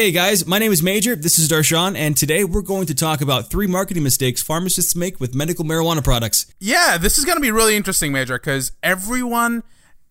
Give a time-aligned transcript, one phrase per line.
[0.00, 1.14] Hey guys, my name is Major.
[1.14, 5.20] This is Darshan, and today we're going to talk about three marketing mistakes pharmacists make
[5.20, 6.50] with medical marijuana products.
[6.58, 9.62] Yeah, this is going to be really interesting, Major, because everyone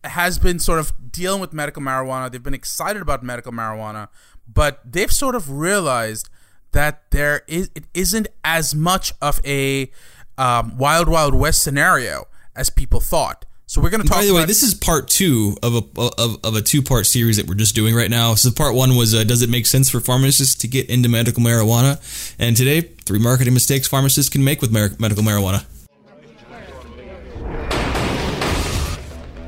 [0.04, 2.32] has been sort of dealing with medical marijuana.
[2.32, 4.10] They've been excited about medical marijuana,
[4.48, 6.30] but they've sort of realized
[6.72, 9.92] that there is it isn't as much of a
[10.38, 13.44] um, wild, wild west scenario as people thought.
[13.70, 14.18] So we're going to talk.
[14.18, 17.38] By the way, this is part two of a of, of a two part series
[17.38, 18.34] that we're just doing right now.
[18.34, 21.44] So part one was uh, does it make sense for pharmacists to get into medical
[21.44, 22.02] marijuana?
[22.40, 25.66] And today, three marketing mistakes pharmacists can make with mar- medical marijuana.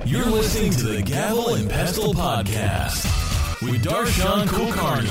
[0.06, 3.04] You're listening to the Gavel and Pestle Podcast
[3.64, 5.10] with Darshan Kulkarni.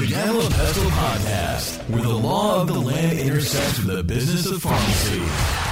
[0.00, 4.46] The Gavel and Pestle Podcast, where the law of the land intersects with the business
[4.46, 5.69] of pharmacy.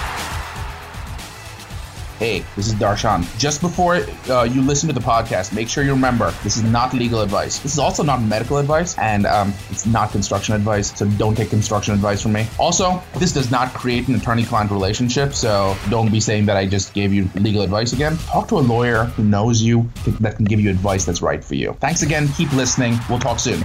[2.19, 3.23] Hey, this is Darshan.
[3.39, 6.93] Just before uh, you listen to the podcast, make sure you remember this is not
[6.93, 7.61] legal advice.
[7.61, 11.49] This is also not medical advice, and um, it's not construction advice, so don't take
[11.49, 12.49] construction advice from me.
[12.59, 16.67] Also, this does not create an attorney client relationship, so don't be saying that I
[16.67, 18.17] just gave you legal advice again.
[18.27, 19.89] Talk to a lawyer who knows you,
[20.19, 21.77] that can give you advice that's right for you.
[21.79, 22.27] Thanks again.
[22.37, 22.99] Keep listening.
[23.09, 23.63] We'll talk soon.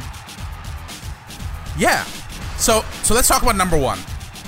[1.76, 2.04] Yeah.
[2.58, 3.98] So so let's talk about number one.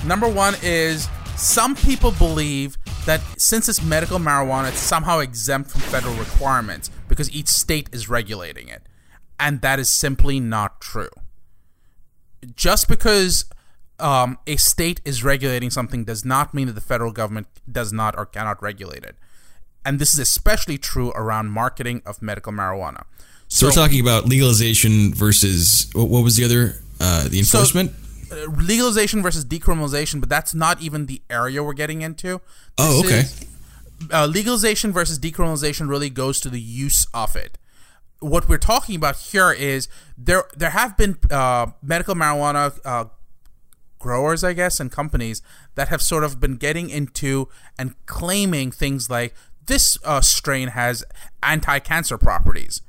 [0.06, 5.80] Number one is some people believe that since it's medical marijuana, it's somehow exempt from
[5.80, 8.82] federal requirements because each state is regulating it.
[9.40, 11.10] And that is simply not true.
[12.54, 13.46] Just because
[13.98, 18.16] um, a state is regulating something does not mean that the federal government does not
[18.16, 19.16] or cannot regulate it.
[19.84, 23.04] And this is especially true around marketing of medical marijuana.
[23.48, 27.90] So, we're talking about legalization versus what, was the other uh, the enforcement?
[27.90, 32.40] uh, legalization versus decriminalization, but that's not even the area we're getting into.
[32.78, 33.20] Oh, okay.
[33.20, 33.46] is-
[34.12, 37.58] uh, legalization versus decriminalization really goes to the use of it.
[38.20, 43.06] What we're talking about here is there there have been uh, medical marijuana uh,
[43.98, 45.42] growers, I guess, and companies
[45.74, 47.48] that have sort of been getting into
[47.78, 49.34] and claiming things like
[49.66, 51.04] this uh, strain has
[51.42, 52.82] anti-cancer properties,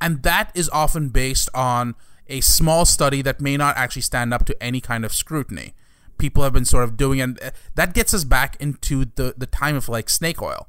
[0.00, 1.94] and that is often based on
[2.28, 5.74] a small study that may not actually stand up to any kind of scrutiny.
[6.18, 9.46] People have been sort of doing, and uh, that gets us back into the the
[9.46, 10.68] time of like snake oil,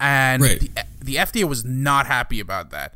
[0.00, 0.60] and Right.
[0.60, 0.70] the,
[1.00, 2.94] the FDA was not happy about that.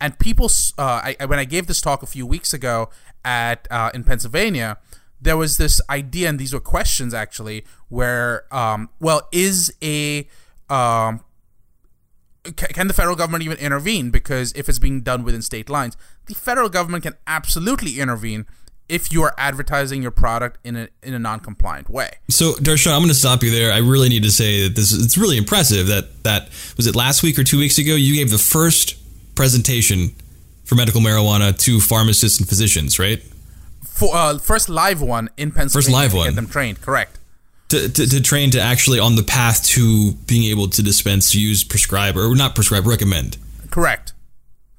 [0.00, 0.46] And people,
[0.76, 2.90] uh, I, I- when I gave this talk a few weeks ago
[3.24, 4.78] at uh, in Pennsylvania,
[5.20, 10.28] there was this idea, and these were questions actually, where, um, well, is a
[10.68, 11.20] um,
[12.56, 14.10] can the federal government even intervene?
[14.10, 18.46] Because if it's being done within state lines, the federal government can absolutely intervene
[18.88, 22.10] if you are advertising your product in a in a non-compliant way.
[22.30, 23.72] So Darshan, I'm going to stop you there.
[23.72, 27.22] I really need to say that this it's really impressive that that was it last
[27.22, 28.96] week or two weeks ago you gave the first
[29.34, 30.14] presentation
[30.64, 33.22] for medical marijuana to pharmacists and physicians, right?
[33.82, 36.26] For uh, first live one in Pennsylvania, First live to one.
[36.28, 36.80] get them trained.
[36.80, 37.18] Correct.
[37.70, 41.64] To, to, to train to actually on the path to being able to dispense, use,
[41.64, 43.38] prescribe, or not prescribe, recommend.
[43.70, 44.12] Correct.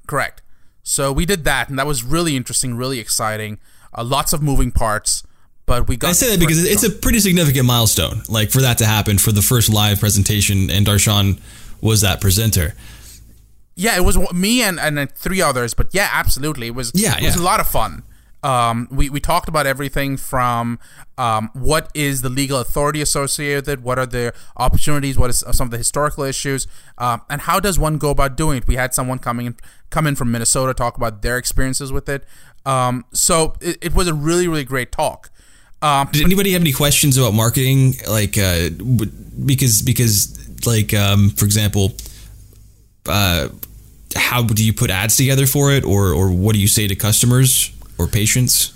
[0.06, 0.40] Correct.
[0.88, 3.58] So we did that, and that was really interesting, really exciting.
[3.92, 5.22] Uh, lots of moving parts,
[5.66, 6.08] but we got.
[6.08, 9.30] I say that because it's a pretty significant milestone, like for that to happen for
[9.30, 11.40] the first live presentation, and Darshan
[11.82, 12.74] was that presenter.
[13.76, 16.90] yeah, it was me and and uh, three others, but yeah, absolutely, it was.
[16.94, 17.42] Yeah, it was yeah.
[17.42, 18.02] a lot of fun.
[18.42, 20.78] Um, we, we talked about everything from
[21.16, 25.42] um, what is the legal authority associated with it, what are the opportunities, what is
[25.52, 26.68] some of the historical issues,
[26.98, 28.66] um, and how does one go about doing it.
[28.66, 29.56] We had someone coming in,
[29.90, 32.24] come in from Minnesota talk about their experiences with it.
[32.64, 35.30] Um, so it, it was a really really great talk.
[35.80, 37.94] Um, Did anybody have any questions about marketing?
[38.08, 38.70] Like, uh,
[39.44, 41.92] because because like for example,
[43.06, 43.48] uh,
[44.14, 46.94] how do you put ads together for it, or or what do you say to
[46.94, 48.72] customers or patients?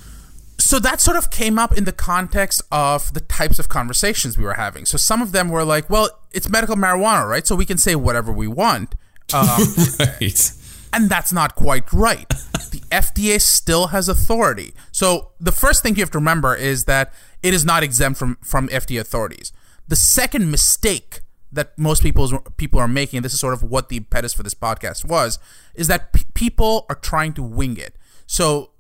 [0.63, 4.45] so that sort of came up in the context of the types of conversations we
[4.45, 4.87] were having.
[4.87, 7.47] So some of them were like, "Well, it's medical marijuana, right?
[7.47, 8.95] So we can say whatever we want,"
[9.35, 9.47] um,
[9.99, 10.53] right.
[10.93, 12.29] and that's not quite right.
[12.71, 14.73] the FDA still has authority.
[14.93, 17.13] So the first thing you have to remember is that
[17.43, 19.53] it is not exempt from from FDA authorities.
[19.89, 21.21] The second mistake
[21.51, 24.55] that most people's people are making, this is sort of what the impetus for this
[24.55, 25.39] podcast was,
[25.75, 27.97] is that p- people are trying to wing it.
[28.27, 28.72] So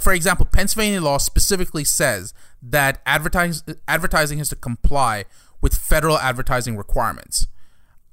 [0.00, 5.24] for example, Pennsylvania law specifically says that advertising advertising has to comply
[5.60, 7.46] with federal advertising requirements.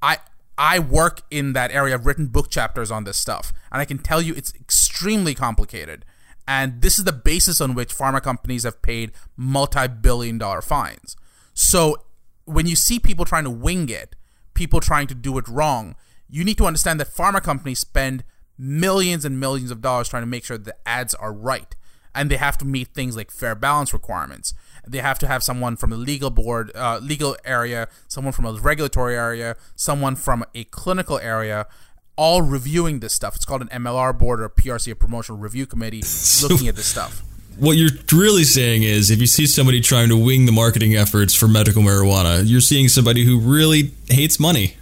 [0.01, 0.17] I
[0.57, 1.93] I work in that area.
[1.93, 6.05] I've written book chapters on this stuff, and I can tell you it's extremely complicated.
[6.47, 11.15] And this is the basis on which pharma companies have paid multi-billion dollar fines.
[11.53, 11.97] So
[12.45, 14.15] when you see people trying to wing it,
[14.53, 15.95] people trying to do it wrong,
[16.29, 18.23] you need to understand that pharma companies spend
[18.57, 21.75] millions and millions of dollars trying to make sure the ads are right.
[22.15, 24.53] And they have to meet things like fair balance requirements.
[24.87, 28.53] They have to have someone from the legal board, uh, legal area, someone from a
[28.53, 31.67] regulatory area, someone from a clinical area,
[32.15, 33.35] all reviewing this stuff.
[33.35, 36.01] It's called an MLR board or PRC, a promotional review committee,
[36.41, 37.23] looking at this stuff.
[37.57, 41.33] What you're really saying is if you see somebody trying to wing the marketing efforts
[41.33, 44.77] for medical marijuana, you're seeing somebody who really hates money.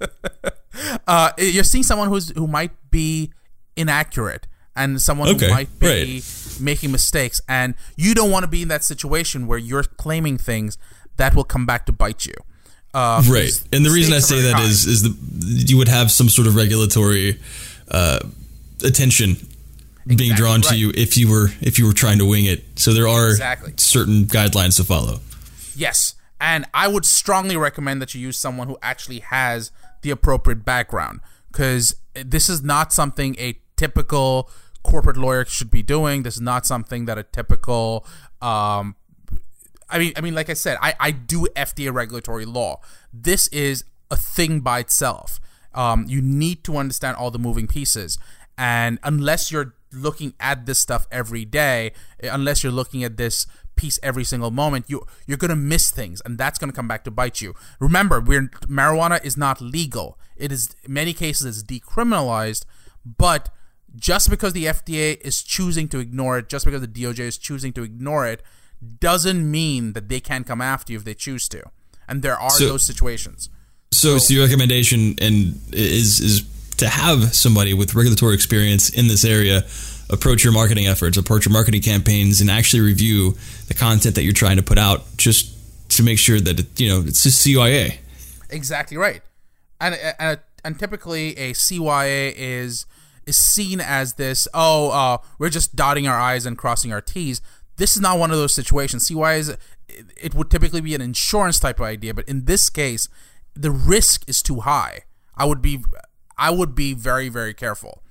[1.13, 3.31] uh, you're seeing someone who's who might be
[3.75, 6.57] inaccurate and someone Okay, who might be right.
[6.59, 10.77] making mistakes, and you don't want to be in that situation where you're claiming things
[11.17, 12.33] that will come back to bite you.
[12.93, 13.51] Uh, Right.
[13.73, 14.63] And the reason I say that high.
[14.63, 15.13] is is the
[15.69, 17.39] you would have some sort of regulatory
[17.89, 18.19] uh,
[18.83, 19.35] attention
[20.07, 22.63] being Exactly drawn to you if you were if you were trying to wing it.
[22.79, 23.73] So there are Exactly.
[23.77, 25.19] certain guidelines to follow.
[25.75, 29.71] Yes, and I would strongly recommend that you use someone who actually has
[30.01, 31.19] the appropriate background
[31.51, 34.49] because this is not something a typical
[34.83, 36.23] corporate lawyer should be doing.
[36.23, 38.05] This is not something that a typical
[38.41, 38.95] um,
[39.91, 42.79] I mean, I mean, like I said, I, I do FDA regulatory law.
[43.13, 45.39] This is a thing by itself.
[45.73, 48.17] Um, you need to understand all the moving pieces,
[48.57, 51.91] and unless you're looking at this stuff every day,
[52.23, 53.47] unless you're looking at this
[53.81, 54.97] piece every single moment, you
[55.27, 57.53] you're gonna miss things, and that's gonna come back to bite you.
[57.79, 58.47] Remember, we're
[58.79, 60.07] marijuana is not legal.
[60.45, 62.63] It is in many cases it's decriminalized,
[63.25, 63.43] but
[64.09, 67.73] just because the FDA is choosing to ignore it, just because the DOJ is choosing
[67.73, 68.41] to ignore it,
[68.99, 71.61] doesn't mean that they can't come after you if they choose to.
[72.07, 73.49] And there are So- those situations.
[73.93, 76.35] So, so your recommendation and is is
[76.77, 79.57] to have somebody with regulatory experience in this area
[80.11, 83.35] approach your marketing efforts, approach your marketing campaigns, and actually review
[83.67, 85.57] the content that you're trying to put out, just
[85.89, 87.97] to make sure that it, you know it's a CYA.
[88.49, 89.21] Exactly right.
[89.79, 92.85] And and, and typically a CYA is
[93.25, 94.47] is seen as this.
[94.53, 97.41] Oh, uh, we're just dotting our I's and crossing our T's.
[97.77, 99.07] This is not one of those situations.
[99.07, 99.59] CYA is it,
[100.17, 103.09] it would typically be an insurance type of idea, but in this case,
[103.53, 105.01] the risk is too high.
[105.35, 105.83] I would be
[106.37, 108.03] I would be very very careful.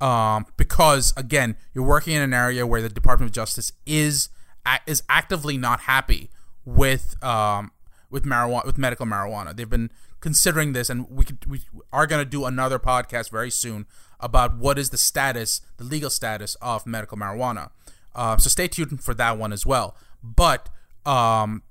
[0.00, 4.28] Um, because again, you're working in an area where the Department of Justice is
[4.86, 6.30] is actively not happy
[6.64, 7.70] with um,
[8.10, 9.56] with marijuana with medical marijuana.
[9.56, 9.90] They've been
[10.20, 11.62] considering this, and we could, we
[11.92, 13.86] are going to do another podcast very soon
[14.18, 17.70] about what is the status, the legal status of medical marijuana.
[18.14, 19.96] Uh, so stay tuned for that one as well.
[20.22, 20.68] But
[21.04, 21.62] um,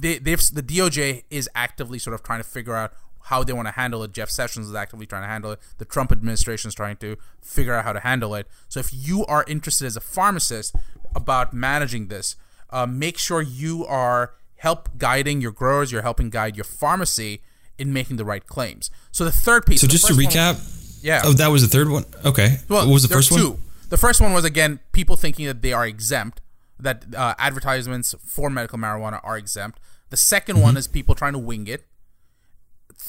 [0.00, 2.92] they, the DOJ is actively sort of trying to figure out
[3.24, 4.12] how they want to handle it.
[4.12, 5.60] Jeff Sessions is actively trying to handle it.
[5.78, 8.46] The Trump administration is trying to figure out how to handle it.
[8.68, 10.74] So if you are interested as a pharmacist
[11.14, 12.36] about managing this,
[12.70, 15.92] uh, make sure you are help guiding your growers.
[15.92, 17.42] You're helping guide your pharmacy
[17.78, 18.90] in making the right claims.
[19.10, 19.80] So the third piece.
[19.80, 21.22] So just to first one- recap, yeah.
[21.24, 22.04] oh, that was the third one.
[22.24, 23.50] Okay, Well, what was the first two.
[23.52, 23.62] one?
[23.88, 26.40] The first one was again people thinking that they are exempt,
[26.78, 29.78] that uh, advertisements for medical marijuana are exempt.
[30.10, 31.86] The 2nd one is people trying to wing it.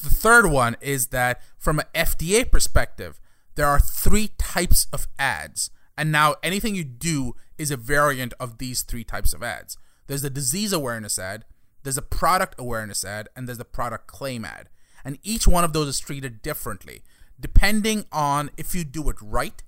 [0.01, 3.19] The third one is that from an FDA perspective,
[3.55, 8.57] there are three types of ads, and now anything you do is a variant of
[8.57, 9.77] these three types of ads.
[10.07, 11.45] There's the disease awareness ad,
[11.83, 14.69] there's a product awareness ad, and there's the product claim ad.
[15.05, 17.03] And each one of those is treated differently
[17.39, 19.61] depending on if you do it right.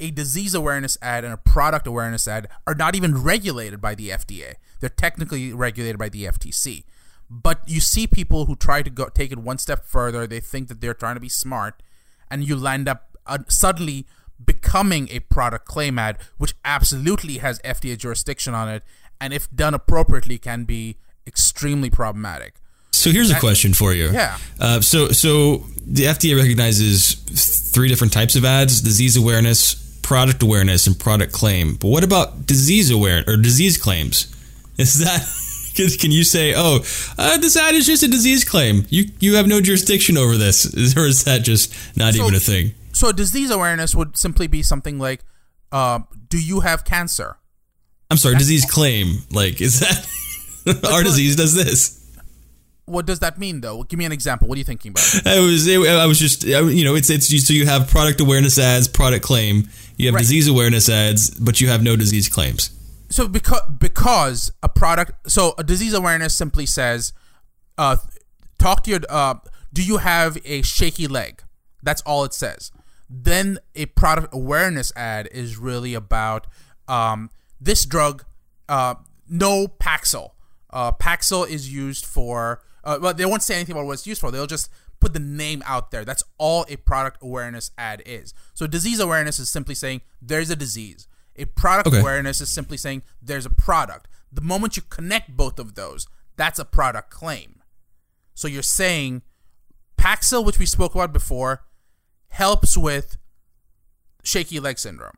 [0.00, 4.10] A disease awareness ad and a product awareness ad are not even regulated by the
[4.10, 4.54] FDA.
[4.80, 6.84] They're technically regulated by the FTC.
[7.30, 10.26] But you see people who try to go take it one step further.
[10.26, 11.82] They think that they're trying to be smart,
[12.30, 14.06] and you land up uh, suddenly
[14.42, 18.82] becoming a product claim ad, which absolutely has FDA jurisdiction on it,
[19.20, 22.54] and if done appropriately, can be extremely problematic.
[22.92, 24.10] So here's a question for you.
[24.10, 24.38] Yeah.
[24.58, 27.14] Uh, so so the FDA recognizes
[27.72, 31.76] three different types of ads: disease awareness, product awareness, and product claim.
[31.76, 34.34] But what about disease aware or disease claims?
[34.78, 35.20] Is that
[35.78, 36.80] can- can you say, oh,
[37.18, 38.84] uh, this ad is just a disease claim?
[38.90, 40.66] You you have no jurisdiction over this,
[40.96, 42.74] or is that just not So- even a thing?
[42.92, 45.20] So disease awareness would simply be something like,
[45.72, 47.36] uh, "Do you have cancer?"
[48.10, 49.22] I'm sorry, disease claim.
[49.30, 50.06] Like, is that
[50.92, 51.94] our disease does this?
[52.86, 53.82] What does that mean, though?
[53.84, 54.48] Give me an example.
[54.48, 55.04] What are you thinking about?
[55.26, 58.88] I was I was just you know it's it's so you have product awareness ads,
[58.88, 59.68] product claim.
[59.98, 60.20] You have Right.
[60.22, 62.70] disease awareness ads, but you have no disease claims.
[63.10, 67.12] So because because a product, so a disease awareness simply says,
[67.76, 67.96] uh,
[68.58, 69.00] talk to your.
[69.08, 69.36] Uh,
[69.72, 71.42] do you have a shaky leg?
[71.82, 72.72] That's all it says.
[73.08, 76.46] Then a product awareness ad is really about
[76.86, 78.24] um, this drug.
[78.68, 78.96] Uh,
[79.28, 80.32] no Paxil.
[80.70, 82.62] Uh, Paxil is used for.
[82.84, 84.30] Uh, well, they won't say anything about what it's used for.
[84.30, 86.04] They'll just put the name out there.
[86.04, 88.34] That's all a product awareness ad is.
[88.54, 91.06] So disease awareness is simply saying there's a disease.
[91.38, 92.00] A product Okay.
[92.00, 94.08] awareness is simply saying there's a product.
[94.32, 97.62] The moment you connect both of those, that's a product claim.
[98.34, 99.22] So you're saying
[99.96, 101.62] Paxil, which we spoke about before,
[102.28, 103.16] helps with
[104.22, 105.14] shaky leg syndrome.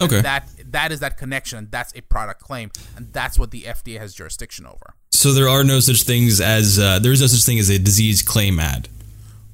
[0.00, 0.20] Okay.
[0.20, 1.68] That that is that connection.
[1.70, 4.94] That's a product claim, and that's what the FDA has jurisdiction over.
[5.10, 7.78] so there are no such things as uh, there is no such thing as a
[7.78, 8.88] disease claim ad.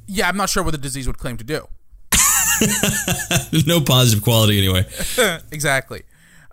[0.09, 1.69] Yeah, I'm not sure what the disease would claim to do.
[3.50, 4.87] There's no positive quality anyway.
[5.50, 6.02] exactly.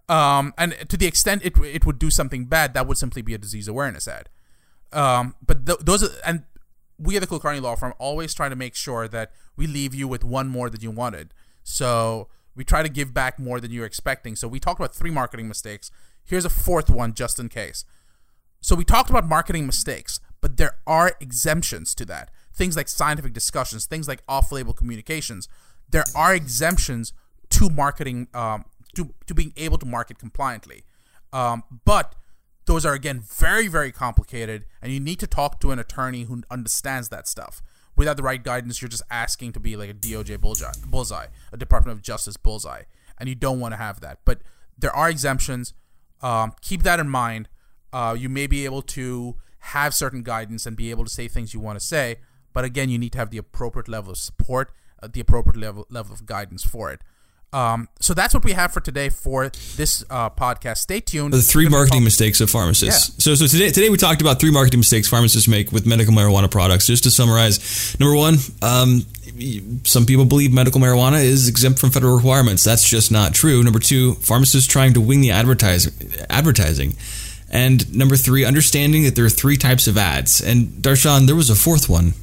[0.08, 3.34] Um, and to the extent it it would do something bad, that would simply be
[3.34, 4.30] a disease awareness ad.
[4.92, 6.44] Um, but th- those are, and
[6.98, 10.08] we at the Kulkarni Law Firm always try to make sure that we leave you
[10.08, 11.34] with one more than you wanted.
[11.64, 14.36] So we try to give back more than you're expecting.
[14.36, 15.92] So we talked about three marketing mistakes.
[16.26, 17.86] Here's a fourth one just in case.
[18.62, 22.30] So we talked about marketing mistakes, but there are exemptions to that.
[22.54, 25.48] Things like scientific discussions, things like off-label communications.
[25.92, 27.14] There are exemptions
[27.52, 28.66] to marketing, um,
[28.96, 30.84] to to being able to market compliantly.
[31.32, 32.16] Um, but
[32.66, 36.44] those are again very very complicated, and you need to talk to an attorney who
[36.52, 37.62] understands that stuff.
[37.96, 41.58] Without the right guidance, you're just asking to be like a DOJ bullseye, bullseye a
[41.58, 42.84] Department of Justice bullseye,
[43.20, 44.20] and you don't want to have that.
[44.24, 44.42] But
[44.78, 45.74] there are exemptions.
[46.22, 47.50] Um, keep that in mind.
[47.92, 51.54] Uh, you may be able to have certain guidance and be able to say things
[51.54, 52.18] you want to say,
[52.54, 54.72] but again, you need to have the appropriate level of support,
[55.08, 57.02] the appropriate level level of guidance for it.
[57.52, 60.78] Um, so that's what we have for today for this uh, podcast.
[60.78, 61.34] Stay tuned.
[61.34, 63.10] The three marketing talk- mistakes of pharmacists.
[63.10, 63.16] Yeah.
[63.18, 66.50] So, so today, today we talked about three marketing mistakes pharmacists make with medical marijuana
[66.52, 66.86] products.
[66.86, 69.02] Just to summarize, number one, um,
[69.84, 72.64] some people believe medical marijuana is exempt from federal requirements.
[72.64, 73.64] That's just not true.
[73.64, 75.90] Number two, pharmacists trying to wing the advertise,
[76.30, 76.96] advertising.
[77.50, 80.40] And number three, understanding that there are three types of ads.
[80.40, 82.14] And Darshan, there was a fourth one,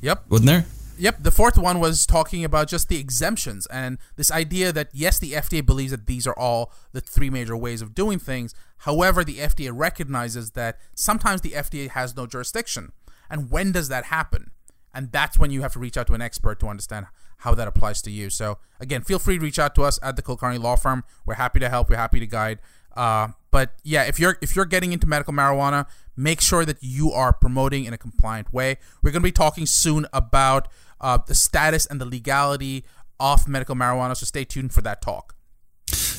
[0.00, 0.24] Yep.
[0.30, 0.64] wasn't there?
[1.00, 5.18] Yep, the fourth one was talking about just the exemptions and this idea that yes,
[5.18, 8.54] the FDA believes that these are all the three major ways of doing things.
[8.78, 12.92] However, the FDA recognizes that sometimes the FDA has no jurisdiction.
[13.30, 14.50] And when does that happen?
[14.92, 17.06] And that's when you have to reach out to an expert to understand
[17.38, 18.28] how that applies to you.
[18.28, 21.04] So again, feel free to reach out to us at the Kulkarni Law Firm.
[21.24, 21.88] We're happy to help.
[21.88, 22.58] We're happy to guide.
[22.94, 25.86] Uh, but yeah, if you're if you're getting into medical marijuana,
[26.20, 28.78] make sure that you are promoting in a compliant way.
[29.02, 30.68] We're going to be talking soon about
[31.00, 32.84] uh, the status and the legality
[33.18, 34.16] of medical marijuana.
[34.16, 35.34] So stay tuned for that talk.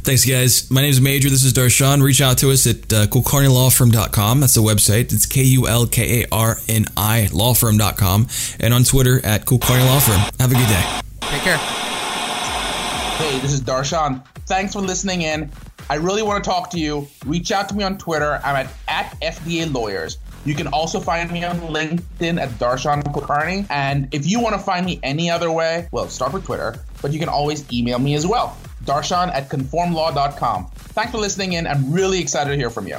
[0.03, 0.70] Thanks, guys.
[0.72, 1.29] My name is Major.
[1.29, 2.01] This is Darshan.
[2.01, 4.39] Reach out to us at uh, kulkarnilawfirm.com.
[4.39, 5.13] That's the website.
[5.13, 8.27] It's K U L K A R N I lawfirm.com.
[8.60, 10.20] And on Twitter at Kulkarni Law Firm.
[10.39, 11.01] Have a good day.
[11.22, 12.00] Take care.
[13.21, 14.25] Hey, this is Darshan.
[14.47, 15.51] Thanks for listening in.
[15.91, 17.07] I really want to talk to you.
[17.23, 18.41] Reach out to me on Twitter.
[18.43, 20.17] I'm at, at FDA Lawyers.
[20.43, 23.67] You can also find me on LinkedIn at Darshan Kulkarni.
[23.69, 27.13] And if you want to find me any other way, well, start with Twitter, but
[27.13, 28.57] you can always email me as well.
[28.85, 30.71] Darshan at conformlaw.com.
[30.73, 31.67] Thanks for listening in.
[31.67, 32.97] I'm really excited to hear from you.